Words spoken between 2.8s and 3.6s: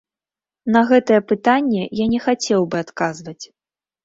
адказваць.